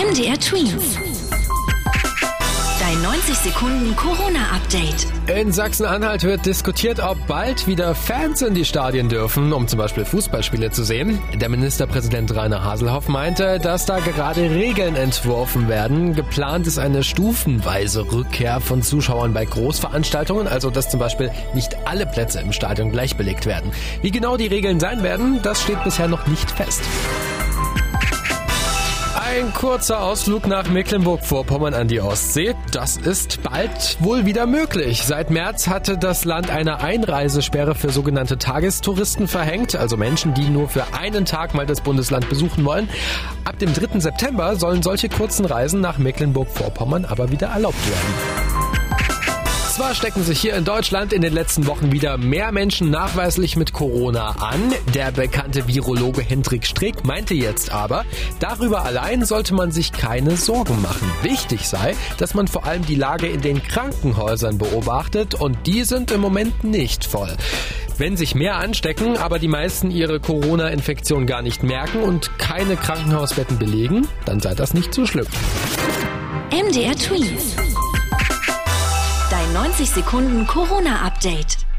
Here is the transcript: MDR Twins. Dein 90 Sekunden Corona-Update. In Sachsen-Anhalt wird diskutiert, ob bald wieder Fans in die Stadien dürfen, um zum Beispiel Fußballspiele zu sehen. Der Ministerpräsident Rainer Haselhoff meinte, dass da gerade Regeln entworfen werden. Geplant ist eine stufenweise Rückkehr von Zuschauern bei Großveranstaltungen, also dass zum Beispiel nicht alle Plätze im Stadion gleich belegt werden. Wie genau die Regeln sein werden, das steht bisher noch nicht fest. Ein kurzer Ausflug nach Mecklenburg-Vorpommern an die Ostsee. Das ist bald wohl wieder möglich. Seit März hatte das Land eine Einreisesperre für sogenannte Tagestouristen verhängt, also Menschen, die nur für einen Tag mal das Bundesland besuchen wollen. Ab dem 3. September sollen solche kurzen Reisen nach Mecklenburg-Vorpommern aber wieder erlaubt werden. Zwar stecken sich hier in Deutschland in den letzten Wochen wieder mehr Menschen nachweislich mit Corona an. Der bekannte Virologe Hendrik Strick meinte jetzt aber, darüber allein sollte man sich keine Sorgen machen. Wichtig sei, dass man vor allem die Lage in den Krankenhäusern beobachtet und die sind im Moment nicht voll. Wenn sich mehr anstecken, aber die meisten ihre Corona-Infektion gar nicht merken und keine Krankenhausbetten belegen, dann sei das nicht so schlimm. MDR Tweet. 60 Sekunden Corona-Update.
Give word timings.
MDR 0.00 0.40
Twins. 0.40 0.96
Dein 2.80 3.02
90 3.02 3.36
Sekunden 3.36 3.94
Corona-Update. 3.96 5.06
In 5.38 5.52
Sachsen-Anhalt 5.52 6.22
wird 6.22 6.46
diskutiert, 6.46 7.00
ob 7.00 7.26
bald 7.26 7.66
wieder 7.66 7.94
Fans 7.94 8.40
in 8.40 8.54
die 8.54 8.64
Stadien 8.64 9.10
dürfen, 9.10 9.52
um 9.52 9.68
zum 9.68 9.78
Beispiel 9.78 10.06
Fußballspiele 10.06 10.70
zu 10.70 10.84
sehen. 10.84 11.18
Der 11.34 11.50
Ministerpräsident 11.50 12.34
Rainer 12.34 12.64
Haselhoff 12.64 13.08
meinte, 13.08 13.58
dass 13.58 13.84
da 13.84 13.98
gerade 13.98 14.48
Regeln 14.48 14.96
entworfen 14.96 15.68
werden. 15.68 16.14
Geplant 16.14 16.66
ist 16.66 16.78
eine 16.78 17.04
stufenweise 17.04 18.10
Rückkehr 18.10 18.62
von 18.62 18.80
Zuschauern 18.80 19.34
bei 19.34 19.44
Großveranstaltungen, 19.44 20.48
also 20.48 20.70
dass 20.70 20.88
zum 20.88 20.98
Beispiel 20.98 21.30
nicht 21.52 21.76
alle 21.84 22.06
Plätze 22.06 22.40
im 22.40 22.52
Stadion 22.52 22.90
gleich 22.90 23.16
belegt 23.18 23.44
werden. 23.44 23.70
Wie 24.00 24.10
genau 24.10 24.38
die 24.38 24.46
Regeln 24.46 24.80
sein 24.80 25.02
werden, 25.02 25.40
das 25.42 25.60
steht 25.60 25.84
bisher 25.84 26.08
noch 26.08 26.26
nicht 26.26 26.50
fest. 26.50 26.80
Ein 29.30 29.52
kurzer 29.54 30.02
Ausflug 30.02 30.48
nach 30.48 30.68
Mecklenburg-Vorpommern 30.68 31.72
an 31.72 31.86
die 31.86 32.00
Ostsee. 32.00 32.56
Das 32.72 32.96
ist 32.96 33.40
bald 33.44 33.96
wohl 34.00 34.26
wieder 34.26 34.44
möglich. 34.44 35.04
Seit 35.04 35.30
März 35.30 35.68
hatte 35.68 35.96
das 35.96 36.24
Land 36.24 36.50
eine 36.50 36.80
Einreisesperre 36.80 37.76
für 37.76 37.90
sogenannte 37.90 38.38
Tagestouristen 38.38 39.28
verhängt, 39.28 39.76
also 39.76 39.96
Menschen, 39.96 40.34
die 40.34 40.50
nur 40.50 40.68
für 40.68 40.82
einen 40.98 41.26
Tag 41.26 41.54
mal 41.54 41.64
das 41.64 41.80
Bundesland 41.80 42.28
besuchen 42.28 42.64
wollen. 42.64 42.88
Ab 43.44 43.56
dem 43.60 43.72
3. 43.72 44.00
September 44.00 44.56
sollen 44.56 44.82
solche 44.82 45.08
kurzen 45.08 45.44
Reisen 45.44 45.80
nach 45.80 45.98
Mecklenburg-Vorpommern 45.98 47.04
aber 47.04 47.30
wieder 47.30 47.50
erlaubt 47.50 47.88
werden. 47.88 48.49
Zwar 49.90 49.96
stecken 49.96 50.22
sich 50.22 50.40
hier 50.40 50.54
in 50.54 50.64
Deutschland 50.64 51.12
in 51.12 51.20
den 51.20 51.32
letzten 51.32 51.66
Wochen 51.66 51.90
wieder 51.90 52.16
mehr 52.16 52.52
Menschen 52.52 52.90
nachweislich 52.90 53.56
mit 53.56 53.72
Corona 53.72 54.36
an. 54.38 54.72
Der 54.94 55.10
bekannte 55.10 55.66
Virologe 55.66 56.22
Hendrik 56.22 56.64
Strick 56.64 57.04
meinte 57.04 57.34
jetzt 57.34 57.72
aber, 57.72 58.04
darüber 58.38 58.84
allein 58.84 59.24
sollte 59.24 59.52
man 59.52 59.72
sich 59.72 59.90
keine 59.90 60.36
Sorgen 60.36 60.80
machen. 60.80 61.10
Wichtig 61.24 61.66
sei, 61.66 61.96
dass 62.18 62.34
man 62.34 62.46
vor 62.46 62.66
allem 62.66 62.86
die 62.86 62.94
Lage 62.94 63.26
in 63.26 63.40
den 63.40 63.64
Krankenhäusern 63.64 64.58
beobachtet 64.58 65.34
und 65.34 65.66
die 65.66 65.82
sind 65.82 66.12
im 66.12 66.20
Moment 66.20 66.62
nicht 66.62 67.04
voll. 67.04 67.36
Wenn 67.98 68.16
sich 68.16 68.36
mehr 68.36 68.58
anstecken, 68.58 69.16
aber 69.16 69.40
die 69.40 69.48
meisten 69.48 69.90
ihre 69.90 70.20
Corona-Infektion 70.20 71.26
gar 71.26 71.42
nicht 71.42 71.64
merken 71.64 72.04
und 72.04 72.38
keine 72.38 72.76
Krankenhausbetten 72.76 73.58
belegen, 73.58 74.06
dann 74.24 74.38
sei 74.38 74.54
das 74.54 74.72
nicht 74.72 74.94
so 74.94 75.04
schlimm. 75.04 75.26
MDR 76.52 76.94
Tweet. 76.94 77.69
60 79.80 79.94
Sekunden 79.94 80.46
Corona-Update. 80.46 81.69